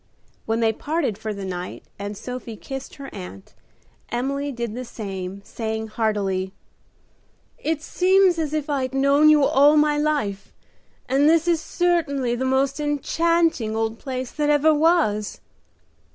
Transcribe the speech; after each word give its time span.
When 0.47 0.61
they 0.61 0.73
parted 0.73 1.15
for 1.19 1.31
the 1.31 1.45
night 1.45 1.83
and 1.99 2.17
Sophie 2.17 2.55
kissed 2.55 2.95
her 2.95 3.13
aunt, 3.13 3.53
Emily 4.09 4.51
did 4.51 4.73
the 4.73 4.83
same, 4.83 5.43
saying 5.45 5.89
heartily, 5.89 6.53
"It 7.59 7.83
seems 7.83 8.39
as 8.39 8.51
if 8.51 8.67
I'd 8.67 8.95
known 8.95 9.29
you 9.29 9.43
all 9.43 9.77
my 9.77 9.99
life, 9.99 10.51
and 11.07 11.29
this 11.29 11.47
is 11.47 11.61
certainly 11.61 12.33
the 12.33 12.45
most 12.45 12.79
enchanting 12.79 13.75
old 13.75 13.99
place 13.99 14.31
that 14.31 14.49
ever 14.49 14.73
was." 14.73 15.39